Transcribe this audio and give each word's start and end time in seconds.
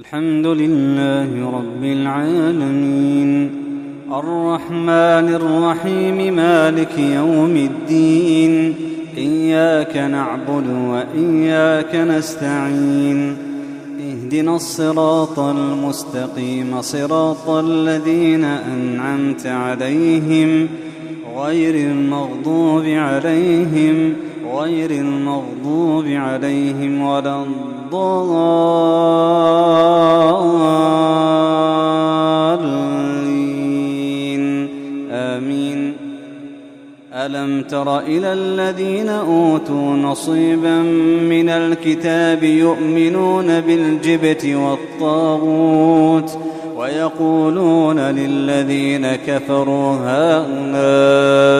الحمد 0.00 0.46
لله 0.46 1.50
رب 1.58 1.84
العالمين. 1.84 3.50
الرحمن 4.12 5.26
الرحيم 5.40 6.36
مالك 6.36 6.98
يوم 6.98 7.56
الدين 7.56 8.74
إياك 9.16 9.96
نعبد 9.96 10.66
وإياك 10.88 11.94
نستعين. 11.94 13.36
اهدنا 14.00 14.56
الصراط 14.56 15.38
المستقيم 15.38 16.82
صراط 16.82 17.48
الذين 17.48 18.44
أنعمت 18.44 19.46
عليهم 19.46 20.68
غير 21.36 21.74
المغضوب 21.74 22.84
عليهم 22.84 24.12
غير 24.58 24.90
المغضوب 24.90 26.04
عليهم 26.06 27.02
ولا 27.02 27.42
الضالين. 27.42 28.00
آمين. 35.12 35.92
ألم 37.14 37.62
تر 37.62 37.98
إلى 37.98 38.32
الذين 38.32 39.08
أوتوا 39.08 39.96
نصيبا 39.96 40.78
من 41.30 41.48
الكتاب 41.48 42.42
يؤمنون 42.42 43.60
بالجبت 43.60 44.46
والطاغوت 44.46 46.38
ويقولون 46.76 47.98
للذين 47.98 49.06
كفروا 49.26 49.96
هؤلاء 49.96 51.59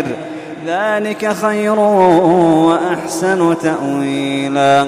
ذلك 0.71 1.33
خير 1.33 1.79
وأحسن 1.79 3.57
تأويلا. 3.57 4.87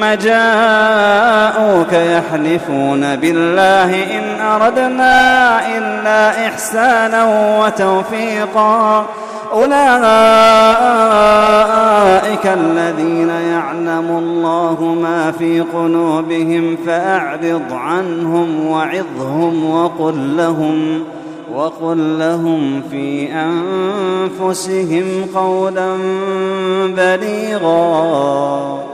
ثم 0.00 0.06
جاءوك 0.14 1.92
يحلفون 1.92 3.16
بالله 3.16 4.18
إن 4.18 4.40
أردنا 4.40 5.60
إلا 5.78 6.46
إحسانا 6.46 7.24
وتوفيقا. 7.60 9.06
أولئك 9.52 9.70
الذين 12.46 13.28
يعلم 13.28 14.06
الله 14.18 14.96
ما 15.02 15.32
في 15.38 15.60
قلوبهم 15.60 16.76
فأعرض 16.86 17.72
عنهم 17.72 18.66
وعظهم 18.66 19.70
وقل 19.70 20.36
لهم 20.36 21.04
وقل 21.54 22.18
لهم 22.18 22.82
في 22.90 23.28
أنفسهم 23.32 25.26
قولا 25.34 25.96
بليغا. 26.96 28.89